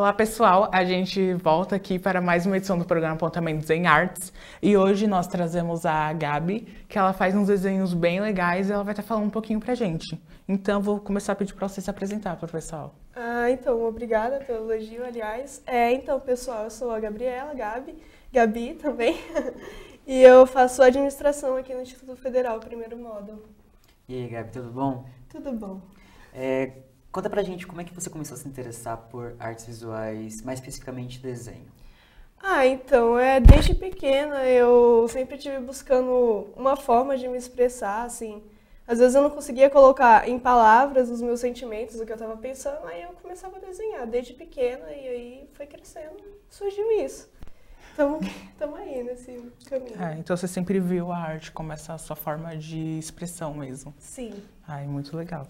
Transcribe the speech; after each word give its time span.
Olá 0.00 0.14
pessoal, 0.14 0.70
a 0.72 0.82
gente 0.82 1.34
volta 1.34 1.76
aqui 1.76 1.98
para 1.98 2.22
mais 2.22 2.46
uma 2.46 2.56
edição 2.56 2.78
do 2.78 2.86
programa 2.86 3.16
Apontamentos 3.16 3.68
em 3.68 3.86
Artes 3.86 4.32
e 4.62 4.74
hoje 4.74 5.06
nós 5.06 5.26
trazemos 5.26 5.84
a 5.84 6.10
Gabi, 6.14 6.60
que 6.88 6.98
ela 6.98 7.12
faz 7.12 7.34
uns 7.34 7.48
desenhos 7.48 7.92
bem 7.92 8.18
legais 8.18 8.70
e 8.70 8.72
ela 8.72 8.82
vai 8.82 8.94
estar 8.94 9.02
falando 9.02 9.26
um 9.26 9.30
pouquinho 9.30 9.60
pra 9.60 9.74
gente. 9.74 10.18
Então 10.48 10.80
vou 10.80 11.00
começar 11.00 11.34
a 11.34 11.36
pedir 11.36 11.52
para 11.52 11.68
você 11.68 11.82
se 11.82 11.90
apresentar 11.90 12.36
para 12.36 12.46
o 12.46 12.50
pessoal. 12.50 12.94
Ah, 13.14 13.50
então, 13.50 13.84
obrigada 13.84 14.38
pelo 14.38 14.72
elogio, 14.72 15.04
aliás. 15.04 15.62
É, 15.66 15.92
então, 15.92 16.18
pessoal, 16.18 16.64
eu 16.64 16.70
sou 16.70 16.90
a 16.92 16.98
Gabriela, 16.98 17.52
Gabi, 17.52 17.94
Gabi 18.32 18.76
também, 18.76 19.20
e 20.06 20.22
eu 20.22 20.46
faço 20.46 20.82
administração 20.82 21.58
aqui 21.58 21.74
no 21.74 21.82
Instituto 21.82 22.16
Federal, 22.16 22.58
primeiro 22.58 22.96
módulo. 22.96 23.42
E 24.08 24.14
aí, 24.14 24.28
Gabi, 24.28 24.50
tudo 24.50 24.70
bom? 24.70 25.04
Tudo 25.28 25.52
bom. 25.52 25.78
É, 26.32 26.72
conta 27.12 27.28
pra 27.28 27.42
gente 27.42 27.66
como 27.66 27.80
é 27.80 27.84
que 27.84 27.94
você 27.94 28.08
começou 28.08 28.36
a 28.36 28.38
se 28.38 28.48
interessar 28.48 28.96
por 29.10 29.34
artes 29.38 29.66
visuais, 29.66 30.42
mais 30.42 30.58
especificamente 30.58 31.18
desenho. 31.18 31.66
Ah, 32.42 32.66
então, 32.66 33.18
é, 33.18 33.38
desde 33.38 33.74
pequena 33.74 34.46
eu 34.46 35.06
sempre 35.08 35.36
tive 35.36 35.58
buscando 35.58 36.48
uma 36.56 36.74
forma 36.74 37.16
de 37.16 37.28
me 37.28 37.36
expressar, 37.36 38.04
assim. 38.04 38.42
Às 38.86 38.98
vezes 38.98 39.14
eu 39.14 39.22
não 39.22 39.30
conseguia 39.30 39.68
colocar 39.68 40.28
em 40.28 40.38
palavras 40.38 41.10
os 41.10 41.20
meus 41.20 41.38
sentimentos, 41.38 42.00
o 42.00 42.06
que 42.06 42.10
eu 42.10 42.16
estava 42.16 42.36
pensando, 42.36 42.86
aí 42.86 43.02
eu 43.02 43.10
começava 43.22 43.56
a 43.56 43.60
desenhar 43.60 44.06
desde 44.06 44.32
pequena 44.32 44.90
e 44.90 45.08
aí 45.08 45.50
foi 45.52 45.66
crescendo, 45.66 46.16
surgiu 46.48 46.90
isso. 47.04 47.28
Estamos 47.90 48.20
aí 48.80 49.04
nesse 49.04 49.52
caminho. 49.68 50.02
É, 50.02 50.18
então 50.18 50.36
você 50.36 50.48
sempre 50.48 50.80
viu 50.80 51.12
a 51.12 51.18
arte 51.18 51.52
como 51.52 51.72
essa 51.72 51.96
sua 51.98 52.16
forma 52.16 52.56
de 52.56 52.98
expressão 52.98 53.52
mesmo. 53.54 53.94
Sim. 53.98 54.42
Ai, 54.66 54.86
muito 54.86 55.16
legal. 55.16 55.46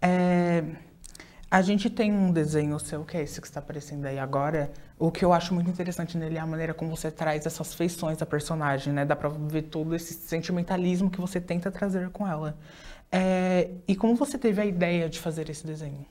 É, 0.00 0.62
a 1.50 1.62
gente 1.62 1.90
tem 1.90 2.12
um 2.12 2.30
desenho 2.30 2.78
seu, 2.78 3.04
que 3.04 3.16
é 3.16 3.22
esse 3.22 3.40
que 3.40 3.46
está 3.48 3.58
aparecendo 3.58 4.06
aí 4.06 4.20
agora. 4.20 4.70
O 4.96 5.10
que 5.10 5.24
eu 5.24 5.32
acho 5.32 5.52
muito 5.52 5.68
interessante 5.68 6.16
nele 6.16 6.36
é 6.36 6.40
a 6.40 6.46
maneira 6.46 6.72
como 6.72 6.94
você 6.96 7.10
traz 7.10 7.44
essas 7.44 7.74
feições 7.74 8.18
da 8.18 8.24
personagem, 8.24 8.92
né? 8.92 9.04
Dá 9.04 9.16
pra 9.16 9.28
ver 9.28 9.62
todo 9.62 9.92
esse 9.96 10.14
sentimentalismo 10.14 11.10
que 11.10 11.20
você 11.20 11.40
tenta 11.40 11.68
trazer 11.68 12.08
com 12.10 12.24
ela. 12.24 12.56
É, 13.10 13.68
e 13.88 13.96
como 13.96 14.14
você 14.14 14.38
teve 14.38 14.60
a 14.60 14.64
ideia 14.64 15.08
de 15.08 15.18
fazer 15.18 15.50
esse 15.50 15.66
desenho? 15.66 16.06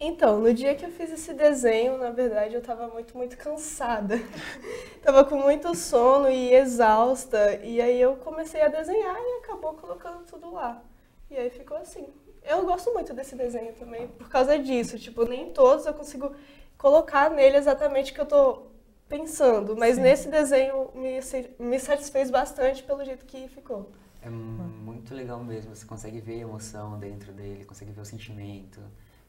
Então, 0.00 0.40
no 0.40 0.52
dia 0.54 0.74
que 0.74 0.86
eu 0.86 0.90
fiz 0.90 1.12
esse 1.12 1.34
desenho, 1.34 1.98
na 1.98 2.10
verdade, 2.10 2.54
eu 2.54 2.60
estava 2.60 2.88
muito, 2.88 3.14
muito 3.16 3.36
cansada. 3.36 4.18
tava 5.04 5.24
com 5.24 5.36
muito 5.36 5.74
sono 5.74 6.30
e 6.30 6.54
exausta. 6.54 7.56
E 7.62 7.82
aí 7.82 8.00
eu 8.00 8.16
comecei 8.16 8.62
a 8.62 8.68
desenhar 8.68 9.14
e 9.14 9.44
acabou 9.44 9.74
colocando 9.74 10.24
tudo 10.24 10.50
lá. 10.52 10.82
E 11.30 11.36
aí 11.36 11.50
ficou 11.50 11.76
assim. 11.76 12.06
Eu 12.44 12.64
gosto 12.66 12.92
muito 12.92 13.14
desse 13.14 13.34
desenho 13.34 13.72
também 13.74 14.06
por 14.06 14.28
causa 14.28 14.58
disso. 14.58 14.98
Tipo, 14.98 15.24
nem 15.24 15.52
todos 15.52 15.86
eu 15.86 15.94
consigo 15.94 16.34
colocar 16.76 17.30
nele 17.30 17.56
exatamente 17.56 18.12
o 18.12 18.14
que 18.14 18.20
eu 18.20 18.26
tô 18.26 18.62
pensando. 19.08 19.76
Mas 19.76 19.96
Sim. 19.96 20.02
nesse 20.02 20.28
desenho 20.28 20.90
me, 20.94 21.20
me 21.58 21.78
satisfez 21.80 22.30
bastante 22.30 22.82
pelo 22.82 23.04
jeito 23.04 23.24
que 23.24 23.48
ficou. 23.48 23.90
É 24.22 24.28
muito 24.30 25.14
legal 25.14 25.42
mesmo. 25.42 25.74
Você 25.74 25.86
consegue 25.86 26.20
ver 26.20 26.34
a 26.34 26.42
emoção 26.42 26.98
dentro 26.98 27.32
dele, 27.32 27.64
consegue 27.64 27.92
ver 27.92 28.00
o 28.00 28.04
sentimento. 28.04 28.80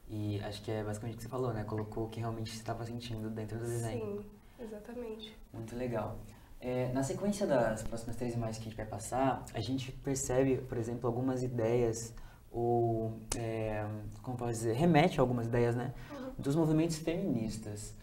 E 0.08 0.40
acho 0.44 0.62
que 0.62 0.72
é 0.72 0.84
basicamente 0.84 1.16
o 1.16 1.18
que 1.18 1.24
você 1.24 1.30
falou, 1.30 1.54
né? 1.54 1.64
Colocou 1.64 2.06
o 2.06 2.10
que 2.10 2.20
realmente 2.20 2.52
você 2.52 2.58
estava 2.58 2.86
sentindo 2.86 3.30
dentro 3.30 3.58
do 3.58 3.66
desenho. 3.66 4.22
Sim, 4.22 4.26
exatamente. 4.60 5.38
Muito 5.52 5.76
legal. 5.76 6.18
É, 6.60 6.92
na 6.94 7.04
sequência 7.04 7.46
das 7.46 7.84
próximas 7.84 8.16
três 8.16 8.34
imagens 8.34 8.58
que 8.58 8.64
a 8.64 8.66
gente 8.70 8.78
vai 8.78 8.86
passar, 8.86 9.44
a 9.54 9.60
gente 9.60 9.92
percebe, 9.92 10.58
por 10.58 10.78
exemplo, 10.78 11.08
algumas 11.08 11.44
ideias, 11.44 12.14
ou, 12.56 13.12
é, 13.36 13.86
como 14.22 14.38
posso 14.38 14.54
dizer, 14.54 14.74
remete 14.74 15.20
a 15.20 15.22
algumas 15.22 15.46
ideias, 15.46 15.76
né? 15.76 15.94
Uhum. 16.10 16.32
Dos 16.38 16.56
movimentos 16.56 16.96
feministas. 16.98 17.94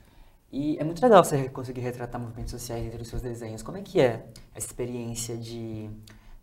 E 0.53 0.77
é 0.79 0.85
muito 0.85 1.01
legal 1.01 1.25
você 1.25 1.49
conseguir 1.49 1.81
retratar 1.81 2.21
movimentos 2.21 2.51
sociais 2.51 2.83
dentro 2.83 2.99
dos 2.99 3.09
seus 3.09 3.23
desenhos. 3.23 3.63
Como 3.63 3.79
é 3.79 3.81
que 3.81 3.99
é 3.99 4.27
essa 4.55 4.67
experiência 4.67 5.39
de 5.39 5.89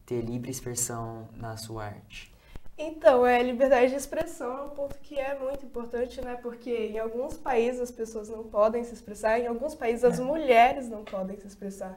ter 0.07 0.21
livre 0.21 0.49
expressão 0.49 1.29
na 1.35 1.55
sua 1.55 1.85
arte? 1.85 2.33
Então, 2.75 3.27
é, 3.27 3.43
liberdade 3.43 3.91
de 3.91 3.97
expressão 3.97 4.57
é 4.57 4.61
um 4.63 4.69
ponto 4.69 4.97
que 4.99 5.19
é 5.19 5.37
muito 5.37 5.63
importante, 5.63 6.19
né? 6.19 6.35
Porque 6.41 6.71
em 6.71 6.97
alguns 6.97 7.37
países 7.37 7.79
as 7.79 7.91
pessoas 7.91 8.27
não 8.27 8.43
podem 8.45 8.83
se 8.83 8.95
expressar, 8.95 9.39
em 9.39 9.45
alguns 9.45 9.75
países 9.75 10.03
as 10.03 10.19
é. 10.19 10.23
mulheres 10.23 10.89
não 10.89 11.03
podem 11.03 11.37
se 11.37 11.45
expressar. 11.45 11.95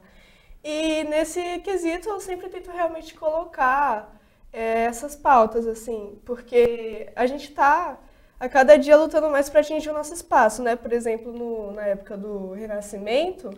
E 0.62 1.04
nesse 1.04 1.60
quesito 1.60 2.10
eu 2.10 2.20
sempre 2.20 2.50
tento 2.50 2.70
realmente 2.70 3.14
colocar 3.14 4.20
é, 4.52 4.84
essas 4.84 5.16
pautas, 5.16 5.66
assim, 5.66 6.18
porque 6.24 7.10
a 7.16 7.26
gente 7.26 7.48
está 7.50 7.98
a 8.38 8.48
cada 8.48 8.76
dia 8.76 8.96
lutando 8.96 9.30
mais 9.30 9.48
para 9.48 9.60
atingir 9.60 9.90
o 9.90 9.94
nosso 9.94 10.12
espaço, 10.12 10.62
né? 10.62 10.74
Por 10.76 10.92
exemplo, 10.92 11.32
no, 11.32 11.72
na 11.72 11.86
época 11.86 12.16
do 12.16 12.52
Renascimento, 12.52 13.50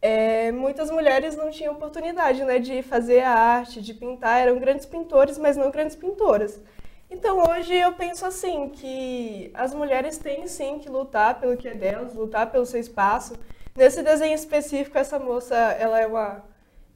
é, 0.00 0.52
muitas 0.52 0.90
mulheres 0.90 1.34
não 1.34 1.50
tinham 1.50 1.72
oportunidade, 1.72 2.44
né, 2.44 2.58
de 2.58 2.82
fazer 2.82 3.20
a 3.20 3.30
arte, 3.30 3.80
de 3.80 3.94
pintar. 3.94 4.40
Eram 4.42 4.58
grandes 4.58 4.84
pintores, 4.84 5.38
mas 5.38 5.56
não 5.56 5.70
grandes 5.70 5.96
pintoras. 5.96 6.60
Então 7.10 7.38
hoje 7.38 7.74
eu 7.74 7.92
penso 7.92 8.24
assim 8.24 8.68
que 8.68 9.50
as 9.54 9.74
mulheres 9.74 10.18
têm 10.18 10.46
sim 10.46 10.78
que 10.78 10.88
lutar 10.88 11.40
pelo 11.40 11.56
que 11.56 11.68
é 11.68 11.74
delas, 11.74 12.14
lutar 12.14 12.50
pelo 12.50 12.66
seu 12.66 12.80
espaço. 12.80 13.34
Nesse 13.76 14.02
desenho 14.02 14.34
específico, 14.34 14.98
essa 14.98 15.18
moça, 15.18 15.56
ela 15.56 15.98
é 16.00 16.06
uma 16.06 16.42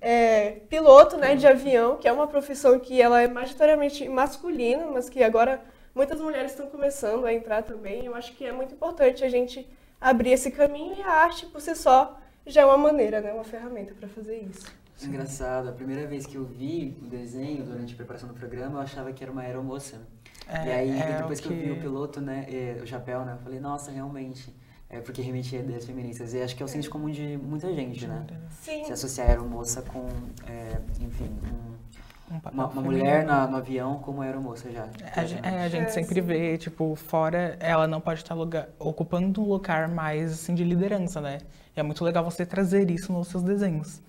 é, 0.00 0.60
piloto, 0.68 1.16
né, 1.16 1.36
de 1.36 1.46
avião, 1.46 1.96
que 1.96 2.06
é 2.06 2.12
uma 2.12 2.26
profissão 2.26 2.78
que 2.78 3.00
ela 3.00 3.20
é 3.20 3.28
majoritariamente 3.28 4.08
masculina, 4.08 4.86
mas 4.86 5.08
que 5.08 5.22
agora 5.22 5.60
muitas 5.94 6.20
mulheres 6.20 6.52
estão 6.52 6.66
começando 6.66 7.24
a 7.24 7.32
entrar 7.32 7.62
também. 7.62 8.04
Eu 8.04 8.14
acho 8.14 8.34
que 8.34 8.44
é 8.44 8.52
muito 8.52 8.74
importante 8.74 9.24
a 9.24 9.28
gente 9.28 9.66
abrir 10.00 10.32
esse 10.32 10.50
caminho 10.50 10.94
e 10.96 11.02
a 11.02 11.10
arte 11.10 11.46
por 11.46 11.60
si 11.60 11.74
só 11.74 12.18
já 12.46 12.62
é 12.62 12.64
uma 12.64 12.78
maneira, 12.78 13.20
né, 13.20 13.32
uma 13.32 13.44
ferramenta 13.44 13.94
para 13.94 14.08
fazer 14.08 14.36
isso. 14.38 14.66
Engraçado, 15.02 15.68
a 15.68 15.72
primeira 15.72 16.06
vez 16.06 16.24
que 16.24 16.36
eu 16.36 16.44
vi 16.44 16.96
o 17.02 17.06
desenho 17.06 17.64
durante 17.64 17.92
a 17.92 17.96
preparação 17.96 18.28
do 18.28 18.34
programa, 18.34 18.78
eu 18.78 18.82
achava 18.82 19.12
que 19.12 19.22
era 19.22 19.30
uma 19.30 19.42
aeromoça. 19.42 20.00
É, 20.48 20.66
e 20.66 20.72
aí, 20.72 21.00
é 21.00 21.18
depois 21.18 21.40
que... 21.40 21.48
que... 21.48 21.54
eu 21.54 21.58
vi 21.58 21.70
o 21.72 21.80
piloto, 21.80 22.20
né, 22.20 22.46
o 22.82 22.86
chapéu, 22.86 23.24
né, 23.24 23.32
eu 23.32 23.42
falei, 23.42 23.60
nossa, 23.60 23.90
realmente. 23.90 24.54
É 24.88 25.00
porque 25.00 25.20
remetia 25.20 25.58
a 25.58 25.62
ideias 25.62 25.84
feministas. 25.84 26.32
E 26.32 26.40
acho 26.40 26.54
que 26.54 26.62
é 26.62 26.66
o 26.66 26.68
senso 26.68 26.88
comum 26.88 27.10
de 27.10 27.36
muita 27.36 27.72
gente, 27.74 28.06
né? 28.06 28.24
Sim. 28.60 28.84
Se 28.84 28.92
associar 28.92 29.26
a 29.26 29.30
aeromoça 29.30 29.82
com, 29.82 30.06
é, 30.48 30.80
enfim, 31.00 31.30
um 31.52 31.76
uma, 32.28 32.66
uma 32.66 32.82
mulher 32.82 33.24
na, 33.24 33.46
no 33.46 33.56
avião 33.56 34.00
como 34.00 34.20
aeromoça 34.20 34.70
já. 34.70 34.88
É, 35.00 35.20
a, 35.20 35.48
é, 35.48 35.64
a 35.64 35.68
gente 35.68 35.92
sempre 35.92 36.20
vê, 36.20 36.58
tipo, 36.58 36.96
fora, 36.96 37.56
ela 37.60 37.86
não 37.86 38.00
pode 38.00 38.20
estar 38.20 38.34
lugar, 38.34 38.68
ocupando 38.78 39.40
um 39.40 39.48
lugar 39.48 39.88
mais, 39.88 40.32
assim, 40.32 40.54
de 40.54 40.64
liderança, 40.64 41.20
né? 41.20 41.38
E 41.76 41.80
é 41.80 41.82
muito 41.82 42.04
legal 42.04 42.24
você 42.24 42.44
trazer 42.44 42.90
isso 42.90 43.12
nos 43.12 43.28
seus 43.28 43.42
desenhos. 43.42 44.02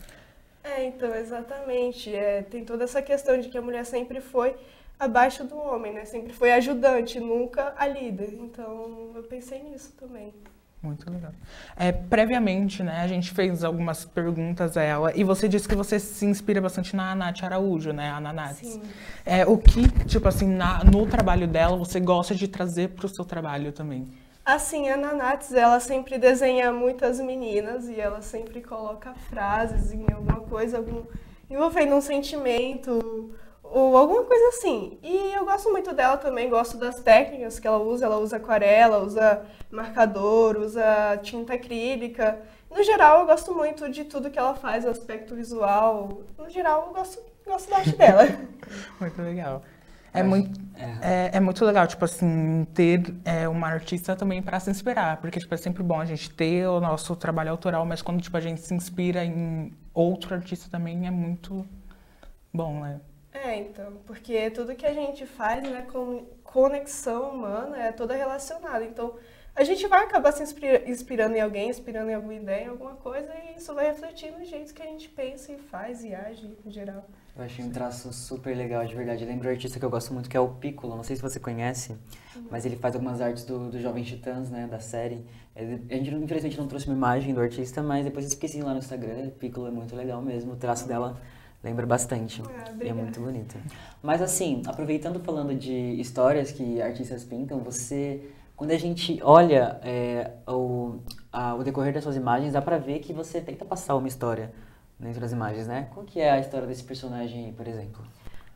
É, 0.63 0.83
então, 0.85 1.13
exatamente. 1.13 2.13
É, 2.13 2.41
tem 2.41 2.65
toda 2.65 2.83
essa 2.83 3.01
questão 3.01 3.39
de 3.39 3.49
que 3.49 3.57
a 3.57 3.61
mulher 3.61 3.85
sempre 3.85 4.19
foi 4.19 4.55
abaixo 4.99 5.43
do 5.43 5.55
homem, 5.55 5.93
né? 5.93 6.05
Sempre 6.05 6.33
foi 6.33 6.51
ajudante, 6.53 7.19
nunca 7.19 7.73
a 7.77 7.87
líder. 7.87 8.33
Então, 8.33 9.11
eu 9.15 9.23
pensei 9.23 9.61
nisso 9.61 9.93
também. 9.93 10.33
Muito 10.87 11.11
legal. 11.11 11.33
É, 11.75 11.91
previamente, 11.91 12.81
né, 12.81 13.01
a 13.01 13.07
gente 13.07 13.31
fez 13.31 13.61
algumas 13.63 14.05
perguntas 14.05 14.77
a 14.77 14.81
ela 14.81 15.11
e 15.15 15.23
você 15.23 15.49
disse 15.49 15.67
que 15.67 15.75
você 15.75 15.99
se 15.99 16.25
inspira 16.25 16.61
bastante 16.61 16.95
na 16.95 17.13
Nath 17.13 17.43
Araújo, 17.43 17.91
né, 17.91 18.09
a 18.09 18.21
Nath. 18.21 18.55
Sim. 18.63 18.81
É, 19.25 19.45
o 19.45 19.57
que, 19.57 19.89
tipo 20.05 20.27
assim, 20.27 20.47
na, 20.47 20.81
no 20.85 21.05
trabalho 21.05 21.45
dela 21.45 21.75
você 21.75 21.99
gosta 21.99 22.33
de 22.33 22.47
trazer 22.47 22.89
para 22.89 23.05
o 23.05 23.09
seu 23.09 23.25
trabalho 23.25 23.73
também? 23.73 24.07
Assim, 24.45 24.87
a 24.87 24.95
Nanates, 24.95 25.51
ela 25.51 25.77
sempre 25.81 26.17
desenha 26.17 26.71
muitas 26.71 27.19
meninas 27.19 27.89
e 27.89 27.99
ela 27.99 28.21
sempre 28.21 28.61
coloca 28.61 29.13
frases 29.29 29.91
em 29.91 30.05
alguma 30.09 30.39
coisa, 30.39 30.77
algum, 30.77 31.03
envolvendo 31.49 31.93
um 31.95 31.99
sentimento, 31.99 33.35
ou 33.71 33.97
alguma 33.97 34.23
coisa 34.23 34.49
assim. 34.49 34.97
E 35.03 35.33
eu 35.33 35.45
gosto 35.45 35.71
muito 35.71 35.93
dela 35.93 36.17
também, 36.17 36.49
gosto 36.49 36.77
das 36.77 37.01
técnicas 37.01 37.59
que 37.59 37.67
ela 37.67 37.79
usa. 37.79 38.05
Ela 38.05 38.17
usa 38.17 38.37
aquarela, 38.37 38.99
usa 38.99 39.45
marcador, 39.71 40.57
usa 40.57 41.17
tinta 41.21 41.53
acrílica. 41.53 42.39
No 42.69 42.83
geral, 42.83 43.21
eu 43.21 43.25
gosto 43.25 43.53
muito 43.53 43.89
de 43.89 44.03
tudo 44.03 44.29
que 44.29 44.37
ela 44.37 44.53
faz, 44.55 44.85
o 44.85 44.89
aspecto 44.89 45.35
visual. 45.35 46.21
No 46.37 46.49
geral, 46.49 46.87
eu 46.87 46.93
gosto, 46.93 47.19
gosto 47.45 47.69
da 47.69 47.77
arte 47.77 47.95
dela. 47.95 48.23
muito 48.99 49.21
legal. 49.21 49.63
É 50.13 50.23
muito, 50.23 50.59
é. 50.75 50.83
é, 51.01 51.29
é, 51.33 51.39
muito 51.39 51.63
legal, 51.63 51.85
tipo 51.85 52.03
assim, 52.03 52.65
ter 52.73 53.13
é, 53.23 53.47
uma 53.47 53.67
artista 53.67 54.15
também 54.15 54.41
para 54.41 54.59
se 54.59 54.69
inspirar, 54.69 55.17
porque 55.17 55.39
tipo, 55.39 55.53
é 55.53 55.57
sempre 55.57 55.83
bom 55.83 55.99
a 55.99 56.05
gente 56.05 56.31
ter 56.31 56.65
o 56.67 56.79
nosso 56.79 57.15
trabalho 57.15 57.51
autoral, 57.51 57.85
mas 57.85 58.01
quando 58.01 58.19
tipo, 58.21 58.35
a 58.35 58.41
gente 58.41 58.61
se 58.61 58.73
inspira 58.73 59.23
em 59.23 59.71
outro 59.93 60.33
artista 60.33 60.69
também 60.71 61.05
é 61.05 61.11
muito 61.11 61.67
bom, 62.51 62.81
né? 62.81 62.99
É, 63.43 63.57
então, 63.57 63.97
porque 64.05 64.49
tudo 64.49 64.75
que 64.75 64.85
a 64.85 64.93
gente 64.93 65.25
faz, 65.25 65.63
né, 65.63 65.85
com 65.91 66.25
conexão 66.43 67.29
humana 67.29 67.77
é 67.77 67.91
toda 67.91 68.15
relacionada. 68.15 68.83
Então, 68.83 69.15
a 69.55 69.63
gente 69.63 69.87
vai 69.87 70.03
acabar 70.03 70.31
se 70.31 70.43
inspirando 70.85 71.35
em 71.35 71.41
alguém, 71.41 71.69
inspirando 71.69 72.11
em 72.11 72.13
alguma 72.13 72.33
ideia, 72.33 72.65
em 72.65 72.69
alguma 72.69 72.93
coisa, 72.95 73.27
e 73.33 73.57
isso 73.57 73.73
vai 73.73 73.87
refletir 73.87 74.31
no 74.31 74.45
jeito 74.45 74.73
que 74.73 74.81
a 74.81 74.85
gente 74.85 75.09
pensa 75.09 75.51
e 75.51 75.57
faz 75.57 76.03
e 76.03 76.13
age 76.13 76.55
em 76.65 76.71
geral. 76.71 77.05
Eu 77.35 77.43
achei 77.43 77.63
um 77.63 77.71
traço 77.71 78.11
super 78.13 78.55
legal, 78.55 78.85
de 78.85 78.95
verdade. 78.95 79.23
Eu 79.23 79.29
lembro 79.29 79.47
um 79.47 79.51
artista 79.51 79.79
que 79.79 79.85
eu 79.85 79.89
gosto 79.89 80.13
muito, 80.13 80.29
que 80.29 80.35
é 80.35 80.39
o 80.39 80.49
Piccolo. 80.49 80.95
Não 80.95 81.03
sei 81.03 81.15
se 81.15 81.21
você 81.21 81.39
conhece, 81.39 81.91
uhum. 82.35 82.47
mas 82.49 82.65
ele 82.65 82.75
faz 82.75 82.95
algumas 82.95 83.21
artes 83.21 83.45
do, 83.45 83.69
do 83.69 83.79
Jovem 83.79 84.03
Titãs, 84.03 84.49
né, 84.49 84.67
da 84.67 84.79
série. 84.79 85.23
Ele, 85.55 85.85
a 85.89 85.95
gente, 85.95 86.13
infelizmente, 86.13 86.57
não 86.57 86.67
trouxe 86.67 86.87
uma 86.87 86.95
imagem 86.95 87.33
do 87.33 87.41
artista, 87.41 87.81
mas 87.83 88.05
depois 88.05 88.25
eu 88.25 88.29
esqueci 88.29 88.61
lá 88.61 88.73
no 88.73 88.79
Instagram. 88.79 89.29
Piccolo 89.39 89.67
é 89.67 89.71
muito 89.71 89.95
legal 89.95 90.21
mesmo. 90.21 90.53
O 90.53 90.55
traço 90.55 90.87
dela 90.87 91.19
lembra 91.67 91.85
bastante. 91.85 92.41
Ah, 92.41 92.73
e 92.81 92.87
é 92.87 92.93
muito 92.93 93.19
bonito. 93.19 93.57
Mas, 94.01 94.21
assim, 94.21 94.61
aproveitando 94.65 95.19
falando 95.19 95.53
de 95.53 95.99
histórias 95.99 96.51
que 96.51 96.81
artistas 96.81 97.23
pintam, 97.23 97.59
você 97.59 98.31
quando 98.55 98.71
a 98.71 98.77
gente 98.77 99.19
olha 99.21 99.79
é, 99.83 100.31
o, 100.47 100.99
a, 101.31 101.53
o 101.53 101.63
decorrer 101.63 101.93
das 101.93 102.01
suas 102.01 102.15
imagens, 102.15 102.53
dá 102.53 102.61
pra 102.61 102.79
ver 102.79 102.99
que 102.99 103.13
você 103.13 103.39
tenta 103.39 103.63
passar 103.63 103.95
uma 103.95 104.07
história 104.07 104.51
dentro 104.99 105.21
das 105.21 105.31
imagens, 105.31 105.67
né? 105.67 105.87
Qual 105.93 106.03
que 106.03 106.19
é 106.19 106.31
a 106.31 106.39
história 106.39 106.65
desse 106.65 106.83
personagem 106.83 107.45
aí, 107.45 107.51
por 107.51 107.67
exemplo? 107.67 108.03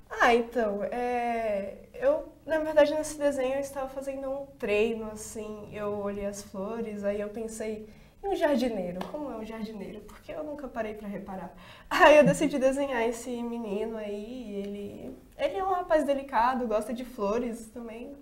Ah, 0.09 0.33
então, 0.33 0.83
é... 0.85 1.75
eu, 1.93 2.29
na 2.47 2.57
verdade, 2.57 2.95
nesse 2.95 3.17
desenho 3.19 3.53
eu 3.53 3.59
estava 3.59 3.87
fazendo 3.89 4.27
um 4.27 4.45
treino, 4.57 5.05
assim, 5.11 5.69
eu 5.71 5.99
olhei 5.99 6.25
as 6.25 6.41
flores, 6.41 7.03
aí 7.03 7.21
eu 7.21 7.29
pensei 7.29 7.87
um 8.23 8.35
jardineiro, 8.35 8.99
como 9.07 9.31
é 9.31 9.37
um 9.37 9.45
jardineiro? 9.45 10.01
Porque 10.01 10.31
eu 10.31 10.43
nunca 10.43 10.67
parei 10.67 10.93
para 10.93 11.07
reparar. 11.07 11.53
Aí 11.89 12.17
eu 12.17 12.23
decidi 12.23 12.59
desenhar 12.59 13.01
esse 13.03 13.29
menino 13.41 13.97
aí, 13.97 14.55
ele, 14.55 15.17
ele 15.37 15.57
é 15.57 15.63
um 15.63 15.73
rapaz 15.73 16.05
delicado, 16.05 16.67
gosta 16.67 16.93
de 16.93 17.03
flores 17.03 17.67
também, 17.67 18.15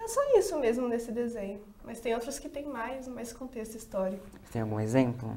é 0.00 0.08
só 0.08 0.20
isso 0.38 0.58
mesmo 0.58 0.88
nesse 0.88 1.12
desenho. 1.12 1.60
Mas 1.84 2.00
tem 2.00 2.14
outros 2.14 2.38
que 2.38 2.48
tem 2.48 2.64
mais, 2.64 3.06
mais 3.08 3.32
contexto 3.32 3.76
histórico. 3.76 4.24
Tem 4.50 4.62
algum 4.62 4.80
exemplo? 4.80 5.36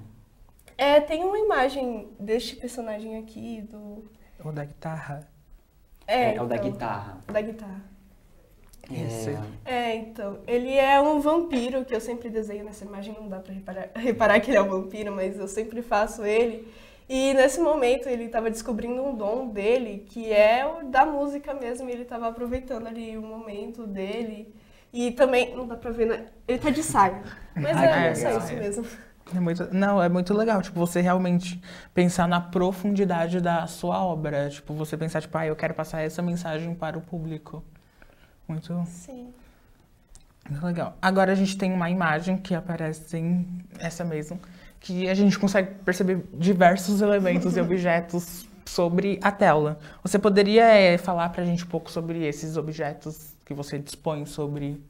É, 0.77 0.99
tem 0.99 1.23
uma 1.23 1.37
imagem 1.37 2.09
deste 2.19 2.55
personagem 2.55 3.17
aqui, 3.17 3.61
do... 3.61 4.09
O 4.43 4.51
da 4.51 4.65
guitarra. 4.65 5.27
É, 6.07 6.15
é, 6.15 6.31
então, 6.33 6.45
o 6.45 6.47
da 6.47 6.55
então, 6.57 6.71
guitarra. 6.71 7.17
Da 7.27 7.41
guitarra. 7.41 7.94
Esse. 8.91 9.37
É, 9.65 9.95
então, 9.95 10.39
ele 10.47 10.73
é 10.73 10.99
um 11.01 11.19
vampiro 11.19 11.83
que 11.83 11.95
eu 11.95 11.99
sempre 11.99 12.29
desenho 12.29 12.63
nessa 12.63 12.85
imagem, 12.85 13.15
não 13.19 13.27
dá 13.27 13.39
pra 13.39 13.53
reparar, 13.53 13.89
reparar 13.95 14.39
que 14.39 14.51
ele 14.51 14.57
é 14.57 14.61
um 14.61 14.69
vampiro, 14.69 15.11
mas 15.11 15.39
eu 15.39 15.47
sempre 15.47 15.81
faço 15.81 16.25
ele. 16.25 16.67
E 17.07 17.33
nesse 17.33 17.59
momento 17.59 18.07
ele 18.07 18.25
estava 18.25 18.49
descobrindo 18.49 19.03
um 19.03 19.15
dom 19.15 19.47
dele, 19.47 20.05
que 20.09 20.31
é 20.31 20.65
o 20.65 20.83
da 20.85 21.05
música 21.05 21.53
mesmo, 21.53 21.87
e 21.89 21.93
ele 21.93 22.01
estava 22.01 22.27
aproveitando 22.27 22.87
ali 22.87 23.15
o 23.17 23.21
momento 23.21 23.85
dele. 23.85 24.53
E 24.91 25.11
também, 25.11 25.55
não 25.55 25.67
dá 25.67 25.75
pra 25.75 25.91
ver, 25.91 26.07
né? 26.07 26.25
Ele 26.47 26.57
tá 26.57 26.69
de 26.69 26.81
saia. 26.81 27.21
Mas 27.55 27.77
é, 27.77 28.07
é, 28.07 28.15
só 28.15 28.37
isso 28.37 28.53
mesmo. 28.53 28.85
É 29.35 29.39
muito, 29.39 29.73
não, 29.73 30.01
é 30.01 30.07
muito 30.07 30.33
legal, 30.33 30.61
tipo, 30.61 30.79
você 30.79 31.01
realmente 31.01 31.59
pensar 31.93 32.27
na 32.27 32.39
profundidade 32.39 33.41
da 33.41 33.65
sua 33.67 34.03
obra. 34.03 34.49
Tipo, 34.49 34.73
você 34.73 34.95
pensar, 34.95 35.21
tipo, 35.21 35.37
ah, 35.37 35.45
eu 35.45 35.55
quero 35.55 35.73
passar 35.73 36.01
essa 36.01 36.21
mensagem 36.21 36.73
para 36.75 36.97
o 36.97 37.01
público. 37.01 37.63
Muito. 38.47 38.83
Sim. 38.87 39.33
Muito 40.49 40.65
legal. 40.65 40.95
Agora 41.01 41.31
a 41.31 41.35
gente 41.35 41.57
tem 41.57 41.71
uma 41.73 41.89
imagem 41.89 42.37
que 42.37 42.53
aparece 42.53 43.17
em 43.17 43.47
essa 43.79 44.03
mesmo, 44.03 44.39
que 44.79 45.09
a 45.09 45.13
gente 45.13 45.37
consegue 45.39 45.73
perceber 45.83 46.23
diversos 46.33 47.01
elementos 47.01 47.57
e 47.57 47.61
objetos 47.61 48.47
sobre 48.65 49.19
a 49.23 49.31
tela. 49.31 49.79
Você 50.03 50.19
poderia 50.19 50.65
é, 50.65 50.97
falar 50.97 51.29
para 51.29 51.41
a 51.41 51.45
gente 51.45 51.63
um 51.63 51.67
pouco 51.67 51.89
sobre 51.89 52.25
esses 52.25 52.57
objetos 52.57 53.35
que 53.43 53.53
você 53.53 53.79
dispõe 53.79 54.25
sobre? 54.25 54.81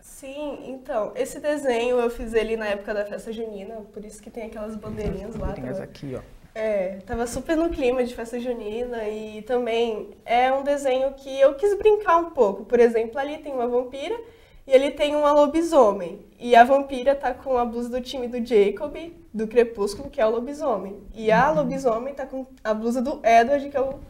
Sim, 0.00 0.60
então, 0.64 1.12
esse 1.14 1.38
desenho 1.40 1.98
eu 1.98 2.08
fiz 2.08 2.32
ele 2.32 2.56
na 2.56 2.66
época 2.66 2.94
da 2.94 3.04
festa 3.04 3.32
junina, 3.32 3.74
por 3.92 4.04
isso 4.04 4.22
que 4.22 4.30
tem 4.30 4.44
aquelas 4.44 4.74
bandeirinhas 4.76 5.34
lá. 5.36 5.48
Bandeirinhas 5.48 5.80
aqui, 5.80 6.14
ó. 6.16 6.35
É, 6.58 7.00
tava 7.04 7.26
super 7.26 7.54
no 7.54 7.68
clima 7.68 8.02
de 8.02 8.14
festa 8.14 8.40
junina 8.40 9.06
e 9.06 9.42
também 9.42 10.08
é 10.24 10.50
um 10.50 10.62
desenho 10.62 11.12
que 11.12 11.38
eu 11.38 11.52
quis 11.54 11.76
brincar 11.76 12.16
um 12.16 12.30
pouco. 12.30 12.64
Por 12.64 12.80
exemplo, 12.80 13.18
ali 13.18 13.36
tem 13.36 13.52
uma 13.52 13.68
vampira 13.68 14.18
e 14.66 14.72
ele 14.72 14.90
tem 14.90 15.14
uma 15.14 15.32
lobisomem. 15.32 16.18
E 16.40 16.56
a 16.56 16.64
vampira 16.64 17.14
tá 17.14 17.34
com 17.34 17.58
a 17.58 17.64
blusa 17.66 17.90
do 17.90 18.00
time 18.00 18.26
do 18.26 18.42
Jacob, 18.42 18.96
do 19.34 19.46
Crepúsculo, 19.46 20.08
que 20.08 20.18
é 20.18 20.24
o 20.24 20.30
lobisomem. 20.30 20.96
E 21.14 21.30
a 21.30 21.50
uhum. 21.50 21.56
lobisomem 21.56 22.14
tá 22.14 22.24
com 22.24 22.46
a 22.64 22.72
blusa 22.72 23.02
do 23.02 23.20
Edward, 23.22 23.68
que 23.68 23.76
é 23.76 23.80
o, 23.82 24.00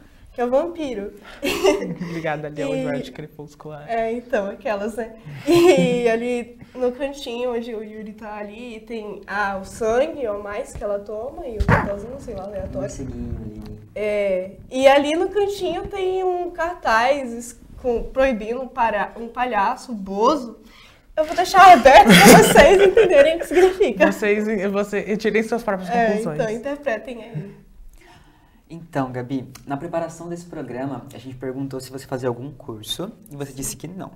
é 0.41 0.45
o 0.45 0.49
vampiro. 0.49 1.13
Obrigada 2.09 2.47
ali 2.47 2.61
ao 2.61 2.73
Edward 2.73 3.11
Crepúsculo. 3.11 3.75
É. 3.75 4.11
é, 4.11 4.13
então, 4.13 4.49
aquelas, 4.49 4.95
né? 4.95 5.15
E 5.47 6.07
ali 6.07 6.57
no 6.75 6.91
cantinho 6.91 7.53
onde 7.53 7.73
o 7.73 7.83
Yuri 7.83 8.13
tá 8.13 8.35
ali, 8.35 8.79
tem 8.81 9.21
ah, 9.27 9.57
o 9.61 9.65
sangue 9.65 10.27
ou 10.27 10.41
mais 10.41 10.73
que 10.73 10.83
ela 10.83 10.99
toma 10.99 11.47
e 11.47 11.57
o 11.57 11.65
papelzinho, 11.65 12.15
sei 12.19 12.35
lá, 12.35 12.43
aleatório. 12.43 12.89
É, 13.95 14.51
e 14.69 14.87
ali 14.87 15.15
no 15.15 15.29
cantinho 15.29 15.87
tem 15.87 16.23
um 16.23 16.51
cartaz 16.51 17.59
com, 17.81 18.03
proibindo 18.03 18.61
um, 18.61 18.67
para, 18.67 19.13
um 19.17 19.27
palhaço, 19.27 19.93
bozo, 19.93 20.59
eu 21.15 21.25
vou 21.25 21.35
deixar 21.35 21.73
aberto 21.73 22.05
para 22.05 22.43
vocês 22.43 22.81
entenderem 22.87 23.37
o 23.37 23.39
que 23.39 23.47
significa. 23.47 24.11
Vocês 24.11 24.71
você, 24.71 25.17
tirem 25.17 25.41
suas 25.41 25.63
próprias 25.63 25.89
é, 25.89 26.07
conclusões. 26.09 26.39
Então, 26.39 26.51
interpretem 26.51 27.23
aí. 27.23 27.66
Então, 28.69 29.11
Gabi, 29.11 29.49
na 29.65 29.77
preparação 29.77 30.27
desse 30.27 30.45
programa, 30.45 31.05
a 31.13 31.17
gente 31.17 31.35
perguntou 31.35 31.79
se 31.79 31.89
você 31.89 32.05
fazia 32.05 32.27
algum 32.27 32.51
curso 32.51 33.11
e 33.31 33.35
você 33.35 33.53
disse 33.53 33.77
que 33.77 33.87
não. 33.87 34.11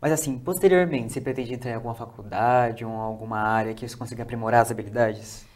Mas 0.00 0.12
assim, 0.12 0.38
posteriormente, 0.38 1.12
você 1.12 1.20
pretende 1.20 1.54
entrar 1.54 1.70
em 1.70 1.74
alguma 1.74 1.94
faculdade 1.94 2.84
ou 2.84 2.92
alguma 2.92 3.38
área 3.38 3.72
que 3.72 3.88
você 3.88 3.96
consiga 3.96 4.22
aprimorar 4.22 4.60
as 4.60 4.70
habilidades? 4.70 5.46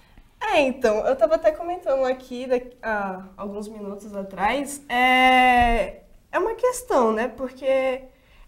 É, 0.40 0.62
então, 0.62 1.06
eu 1.06 1.12
estava 1.12 1.34
até 1.34 1.52
comentando 1.52 2.04
aqui 2.04 2.46
há 2.82 3.24
alguns 3.36 3.68
minutos 3.68 4.14
atrás, 4.14 4.82
é, 4.88 6.04
é 6.32 6.38
uma 6.38 6.54
questão, 6.54 7.12
né? 7.12 7.28
Porque 7.28 7.66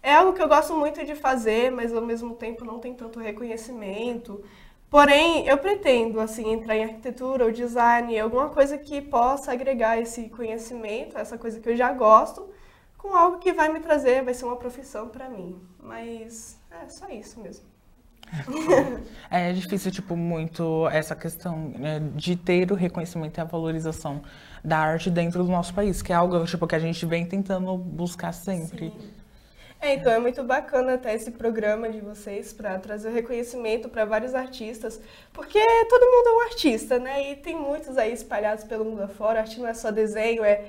é 0.01 0.15
algo 0.15 0.33
que 0.33 0.41
eu 0.41 0.47
gosto 0.47 0.73
muito 0.75 1.05
de 1.05 1.13
fazer, 1.13 1.69
mas 1.71 1.93
ao 1.93 2.01
mesmo 2.01 2.33
tempo 2.35 2.65
não 2.65 2.79
tem 2.79 2.95
tanto 2.95 3.19
reconhecimento. 3.19 4.43
Porém, 4.91 5.47
eu 5.47 5.57
pretendo 5.57 6.19
assim 6.19 6.51
entrar 6.51 6.75
em 6.75 6.83
arquitetura 6.83 7.45
ou 7.45 7.51
design, 7.51 8.19
alguma 8.19 8.49
coisa 8.49 8.77
que 8.77 9.01
possa 9.01 9.53
agregar 9.53 9.97
esse 9.97 10.27
conhecimento, 10.27 11.17
essa 11.17 11.37
coisa 11.37 11.61
que 11.61 11.69
eu 11.69 11.77
já 11.77 11.93
gosto, 11.93 12.49
com 12.97 13.15
algo 13.15 13.39
que 13.39 13.53
vai 13.53 13.71
me 13.71 13.79
trazer, 13.79 14.21
vai 14.21 14.33
ser 14.33 14.43
uma 14.43 14.57
profissão 14.57 15.07
para 15.07 15.29
mim. 15.29 15.57
Mas 15.81 16.59
é 16.69 16.89
só 16.89 17.07
isso 17.07 17.39
mesmo. 17.39 17.63
É 19.29 19.53
difícil, 19.53 19.91
tipo, 19.91 20.13
muito 20.17 20.87
essa 20.89 21.15
questão 21.15 21.69
né, 21.69 22.01
de 22.13 22.35
ter 22.35 22.69
o 22.69 22.75
reconhecimento 22.75 23.37
e 23.37 23.41
a 23.41 23.45
valorização 23.45 24.21
da 24.61 24.77
arte 24.77 25.09
dentro 25.09 25.41
do 25.41 25.49
nosso 25.49 25.73
país, 25.73 26.01
que 26.01 26.11
é 26.11 26.15
algo 26.15 26.43
tipo, 26.45 26.67
que 26.67 26.75
a 26.75 26.79
gente 26.79 27.05
vem 27.05 27.25
tentando 27.25 27.77
buscar 27.77 28.33
sempre. 28.33 28.89
Sim. 28.89 29.20
É, 29.81 29.95
então 29.95 30.13
é 30.13 30.19
muito 30.19 30.43
bacana 30.43 30.93
até 30.93 31.15
esse 31.15 31.31
programa 31.31 31.89
de 31.89 31.99
vocês 31.99 32.53
para 32.53 32.77
trazer 32.77 33.09
o 33.09 33.11
reconhecimento 33.11 33.89
para 33.89 34.05
vários 34.05 34.35
artistas, 34.35 35.01
porque 35.33 35.59
todo 35.89 36.05
mundo 36.05 36.27
é 36.27 36.31
um 36.33 36.41
artista, 36.41 36.99
né? 36.99 37.31
E 37.31 37.35
tem 37.35 37.55
muitos 37.55 37.97
aí 37.97 38.13
espalhados 38.13 38.63
pelo 38.63 38.85
mundo 38.85 39.01
afora. 39.01 39.39
A 39.39 39.41
arte 39.41 39.59
não 39.59 39.67
é 39.67 39.73
só 39.73 39.89
desenho, 39.89 40.43
é 40.43 40.65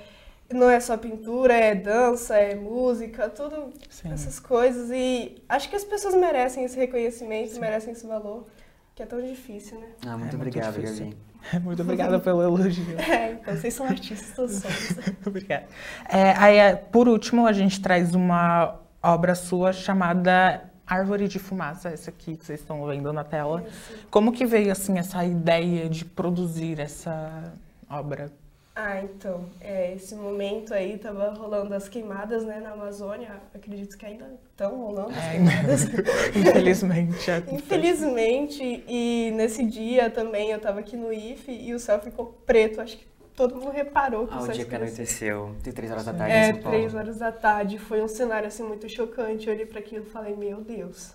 não 0.51 0.71
é 0.71 0.81
só 0.81 0.97
pintura, 0.97 1.53
é 1.53 1.75
dança, 1.75 2.37
é 2.37 2.55
música, 2.55 3.29
tudo 3.29 3.71
Sim. 3.91 4.13
essas 4.13 4.41
coisas. 4.41 4.91
E 4.91 5.43
acho 5.47 5.69
que 5.69 5.77
as 5.77 5.85
pessoas 5.85 6.15
merecem 6.15 6.65
esse 6.65 6.79
reconhecimento, 6.79 7.53
Sim. 7.53 7.61
merecem 7.61 7.93
esse 7.93 8.07
valor, 8.07 8.47
que 8.95 9.03
é 9.03 9.07
tão 9.07 9.21
difícil, 9.21 9.79
né? 9.79 9.89
Ah, 10.07 10.17
muito 10.17 10.33
é 10.33 10.37
obrigado, 10.37 10.81
Gabi. 10.81 11.17
Muito 11.61 11.83
obrigada 11.83 12.21
pelo 12.21 12.41
elogio. 12.41 12.97
É, 13.11 13.33
então 13.33 13.57
vocês 13.57 13.75
são 13.75 13.85
artistas 13.85 14.53
somos. 14.53 14.63
Obrigada. 15.27 15.67
É, 16.09 16.35
aí, 16.39 16.57
é, 16.57 16.77
por 16.77 17.09
último, 17.09 17.49
a 17.49 17.53
gente 17.53 17.83
traz 17.83 18.15
uma 18.15 18.81
obra 19.03 19.35
sua 19.35 19.73
chamada 19.73 20.71
Árvore 20.87 21.27
de 21.27 21.39
Fumaça, 21.39 21.89
essa 21.89 22.11
aqui 22.11 22.37
que 22.37 22.45
vocês 22.45 22.61
estão 22.61 22.87
vendo 22.87 23.13
na 23.13 23.25
tela. 23.25 23.65
Como 24.11 24.33
que 24.33 24.45
veio, 24.45 24.71
assim, 24.71 24.99
essa 24.99 25.25
ideia 25.25 25.89
de 25.89 26.05
produzir 26.05 26.79
essa 26.79 27.53
obra? 27.89 28.31
Ah, 28.75 29.03
então, 29.03 29.45
é, 29.61 29.95
esse 29.95 30.15
momento 30.15 30.73
aí 30.73 30.97
tava 30.97 31.31
rolando 31.35 31.75
as 31.75 31.91
queimadas, 31.91 32.43
né, 32.45 32.59
na 32.59 32.71
Amazônia. 32.71 33.29
Acredito 33.55 33.99
que 33.99 34.07
ainda 34.07 34.27
estão 34.51 34.87
rolando 34.87 35.11
as 35.11 35.25
é, 35.25 35.31
queimadas. 35.31 35.85
Infelizmente. 36.35 37.31
É. 37.31 37.43
Infelizmente, 37.53 38.85
e 38.89 39.31
nesse 39.35 39.63
dia 39.67 40.09
também 40.09 40.51
eu 40.51 40.59
tava 40.59 40.81
aqui 40.81 40.97
no 40.97 41.13
IFE 41.13 41.53
e 41.53 41.75
o 41.75 41.79
céu 41.79 42.01
ficou 42.01 42.27
preto. 42.47 42.81
Acho 42.81 42.97
que 42.97 43.07
todo 43.35 43.55
mundo 43.57 43.71
reparou 43.71 44.27
que 44.27 44.35
ah, 44.35 44.43
o 44.43 44.49
dia 44.49 44.65
que 44.65 44.75
anoiteceu, 44.75 45.55
de 45.63 45.73
três 45.73 45.91
horas 45.91 46.05
da 46.05 46.13
tarde 46.13 46.35
É, 46.35 46.53
três 46.53 46.95
horas 46.95 47.19
da 47.19 47.33
tarde. 47.33 47.79
Foi 47.79 48.03
um 48.03 48.09
cenário, 48.09 48.49
assim, 48.49 48.63
muito 48.63 48.89
chocante. 48.89 49.47
Eu 49.47 49.55
olhei 49.55 49.67
para 49.67 49.81
aquilo 49.81 50.05
e 50.05 50.11
falei, 50.11 50.35
meu 50.37 50.61
Deus. 50.61 51.15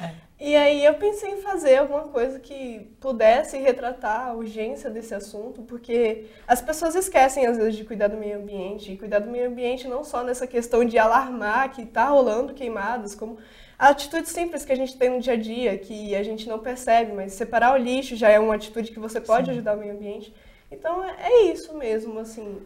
É. 0.00 0.24
E 0.40 0.56
aí 0.56 0.84
eu 0.84 0.94
pensei 0.94 1.30
em 1.30 1.40
fazer 1.40 1.76
alguma 1.76 2.08
coisa 2.08 2.40
que 2.40 2.80
pudesse 3.00 3.56
retratar 3.56 4.28
a 4.28 4.32
urgência 4.34 4.90
desse 4.90 5.14
assunto, 5.14 5.62
porque 5.62 6.26
as 6.46 6.60
pessoas 6.60 6.94
esquecem 6.96 7.46
às 7.46 7.56
vezes 7.56 7.76
de 7.76 7.84
cuidar 7.84 8.08
do 8.08 8.16
meio 8.16 8.38
ambiente, 8.38 8.92
e 8.92 8.96
cuidar 8.96 9.20
do 9.20 9.30
meio 9.30 9.48
ambiente 9.48 9.86
não 9.86 10.02
só 10.02 10.24
nessa 10.24 10.46
questão 10.46 10.84
de 10.84 10.98
alarmar 10.98 11.70
que 11.70 11.82
está 11.82 12.08
rolando 12.08 12.52
queimadas, 12.52 13.14
como 13.14 13.38
atitudes 13.78 14.32
simples 14.32 14.64
que 14.64 14.72
a 14.72 14.76
gente 14.76 14.98
tem 14.98 15.10
no 15.10 15.20
dia 15.20 15.34
a 15.34 15.36
dia, 15.36 15.78
que 15.78 16.14
a 16.14 16.22
gente 16.22 16.48
não 16.48 16.58
percebe, 16.58 17.12
mas 17.12 17.32
separar 17.32 17.72
o 17.72 17.76
lixo 17.76 18.16
já 18.16 18.28
é 18.28 18.38
uma 18.38 18.56
atitude 18.56 18.90
que 18.90 18.98
você 18.98 19.20
pode 19.20 19.46
Sim. 19.46 19.52
ajudar 19.52 19.76
o 19.76 19.80
meio 19.80 19.94
ambiente. 19.94 20.34
Então 20.74 21.04
é, 21.04 21.16
é 21.20 21.52
isso 21.52 21.76
mesmo, 21.76 22.18
assim. 22.18 22.60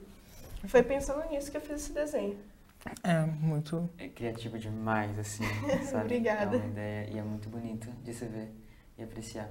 Foi 0.67 0.83
pensando 0.83 1.29
nisso 1.31 1.51
que 1.51 1.57
eu 1.57 1.61
fiz 1.61 1.83
esse 1.83 1.93
desenho. 1.93 2.37
É, 3.03 3.21
muito. 3.23 3.89
É 3.99 4.09
criativo 4.09 4.59
demais, 4.59 5.19
assim, 5.19 5.45
sabe? 5.85 6.05
Obrigada. 6.05 6.57
É 6.57 6.59
uma 6.59 6.67
ideia 6.67 7.11
e 7.13 7.19
é 7.19 7.23
muito 7.23 7.49
bonito 7.49 7.89
de 8.03 8.15
se 8.15 8.25
ver 8.25 8.51
e 8.97 9.03
apreciar. 9.03 9.49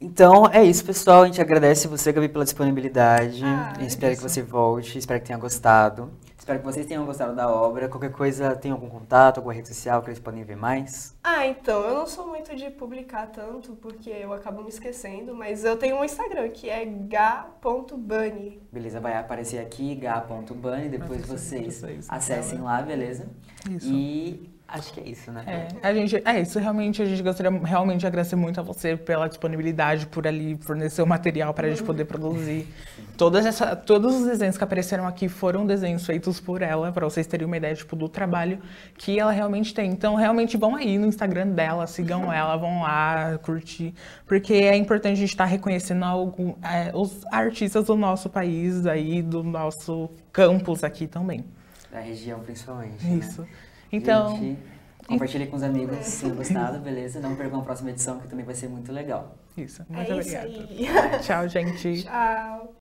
Então, 0.00 0.46
é 0.50 0.64
isso, 0.64 0.84
pessoal. 0.84 1.22
A 1.22 1.26
gente 1.26 1.40
agradece 1.40 1.86
você, 1.86 2.12
Gabi, 2.12 2.28
pela 2.28 2.44
disponibilidade. 2.44 3.44
Ah, 3.44 3.74
espero 3.80 4.16
que 4.16 4.22
você 4.22 4.42
volte, 4.42 4.98
espero 4.98 5.20
que 5.20 5.26
tenha 5.26 5.38
gostado. 5.38 6.10
Espero 6.50 6.64
que 6.64 6.66
vocês 6.66 6.86
tenham 6.86 7.06
gostado 7.06 7.32
da 7.32 7.48
obra. 7.48 7.88
Qualquer 7.88 8.10
coisa, 8.10 8.56
tem 8.56 8.72
algum 8.72 8.88
contato, 8.88 9.36
alguma 9.36 9.54
rede 9.54 9.68
social 9.68 10.02
que 10.02 10.08
eles 10.08 10.18
podem 10.18 10.42
ver 10.42 10.56
mais? 10.56 11.16
Ah, 11.22 11.46
então, 11.46 11.80
eu 11.84 11.94
não 11.94 12.08
sou 12.08 12.26
muito 12.26 12.56
de 12.56 12.68
publicar 12.70 13.28
tanto, 13.28 13.76
porque 13.76 14.10
eu 14.10 14.32
acabo 14.32 14.60
me 14.60 14.68
esquecendo, 14.68 15.32
mas 15.32 15.64
eu 15.64 15.76
tenho 15.76 15.94
um 15.94 16.04
Instagram, 16.04 16.48
que 16.48 16.68
é 16.68 16.84
ga.bunny. 16.84 18.60
Beleza, 18.72 18.98
vai 18.98 19.16
aparecer 19.16 19.60
aqui, 19.60 19.94
ga.bunny, 19.94 20.88
depois 20.88 21.24
vocês 21.24 21.84
acessem 22.08 22.60
lá, 22.60 22.82
beleza? 22.82 23.28
Isso. 23.70 23.88
E 23.88 24.50
Acho 24.72 24.92
que 24.92 25.00
é 25.00 25.08
isso, 25.08 25.32
né? 25.32 25.42
É, 25.46 25.88
a 25.88 25.92
gente, 25.92 26.22
é 26.24 26.40
isso, 26.40 26.56
realmente 26.60 27.02
a 27.02 27.04
gente 27.04 27.20
gostaria 27.24 27.50
realmente 27.64 28.00
de 28.00 28.06
agradecer 28.06 28.36
muito 28.36 28.60
a 28.60 28.62
você 28.62 28.96
pela 28.96 29.26
disponibilidade, 29.26 30.06
por 30.06 30.28
ali 30.28 30.56
fornecer 30.60 31.02
o 31.02 31.06
material 31.06 31.52
para 31.52 31.66
a 31.66 31.70
gente 31.70 31.82
poder 31.82 32.04
produzir. 32.04 32.68
Todas 33.16 33.44
essa, 33.44 33.74
todos 33.74 34.14
os 34.14 34.26
desenhos 34.26 34.56
que 34.56 34.62
apareceram 34.62 35.08
aqui 35.08 35.28
foram 35.28 35.66
desenhos 35.66 36.06
feitos 36.06 36.38
por 36.38 36.62
ela, 36.62 36.92
para 36.92 37.04
vocês 37.04 37.26
terem 37.26 37.46
uma 37.46 37.56
ideia 37.56 37.74
tipo, 37.74 37.96
do 37.96 38.08
trabalho 38.08 38.60
que 38.96 39.18
ela 39.18 39.32
realmente 39.32 39.74
tem. 39.74 39.90
Então, 39.90 40.14
realmente 40.14 40.56
vão 40.56 40.76
aí 40.76 40.98
no 40.98 41.06
Instagram 41.06 41.48
dela, 41.48 41.88
sigam 41.88 42.32
ela, 42.32 42.56
vão 42.56 42.82
lá 42.82 43.38
curtir, 43.42 43.92
porque 44.24 44.54
é 44.54 44.76
importante 44.76 45.14
a 45.14 45.16
gente 45.16 45.30
estar 45.30 45.44
tá 45.44 45.50
reconhecendo 45.50 46.04
algum, 46.04 46.54
é, 46.62 46.92
os 46.94 47.26
artistas 47.32 47.86
do 47.86 47.96
nosso 47.96 48.30
país, 48.30 48.86
aí, 48.86 49.20
do 49.20 49.42
nosso 49.42 50.08
campus 50.32 50.84
aqui 50.84 51.08
também. 51.08 51.44
Da 51.90 51.98
região, 51.98 52.38
principalmente. 52.38 53.18
Isso. 53.18 53.42
Né? 53.42 53.48
Então. 53.92 54.36
Gente, 54.36 54.58
compartilhe 55.06 55.46
com 55.46 55.56
os 55.56 55.62
amigos 55.62 55.98
se 55.98 56.22
tenham 56.22 56.36
gostado, 56.36 56.78
beleza? 56.78 57.20
Não 57.20 57.34
percam 57.34 57.60
a 57.60 57.62
próxima 57.62 57.90
edição, 57.90 58.18
que 58.20 58.28
também 58.28 58.44
vai 58.44 58.54
ser 58.54 58.68
muito 58.68 58.92
legal. 58.92 59.36
Isso. 59.56 59.84
Muito 59.88 60.10
é 60.10 60.14
obrigada. 60.14 61.18
Tchau, 61.18 61.48
gente. 61.48 62.02
Tchau. 62.04 62.79